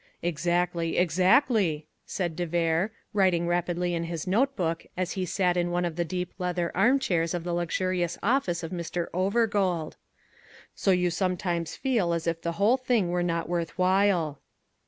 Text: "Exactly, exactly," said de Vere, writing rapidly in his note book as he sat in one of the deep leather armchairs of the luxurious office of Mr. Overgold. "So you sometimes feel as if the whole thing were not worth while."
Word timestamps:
"Exactly, 0.23 0.97
exactly," 0.97 1.85
said 2.07 2.35
de 2.35 2.47
Vere, 2.47 2.91
writing 3.13 3.45
rapidly 3.45 3.93
in 3.93 4.05
his 4.05 4.25
note 4.25 4.55
book 4.55 4.83
as 4.97 5.11
he 5.11 5.27
sat 5.27 5.55
in 5.55 5.69
one 5.69 5.85
of 5.85 5.95
the 5.95 6.03
deep 6.03 6.33
leather 6.39 6.71
armchairs 6.75 7.35
of 7.35 7.43
the 7.43 7.53
luxurious 7.53 8.17
office 8.23 8.63
of 8.63 8.71
Mr. 8.71 9.09
Overgold. 9.13 9.97
"So 10.73 10.89
you 10.89 11.11
sometimes 11.11 11.75
feel 11.75 12.13
as 12.13 12.25
if 12.25 12.41
the 12.41 12.53
whole 12.53 12.77
thing 12.77 13.09
were 13.09 13.21
not 13.21 13.47
worth 13.47 13.77
while." 13.77 14.41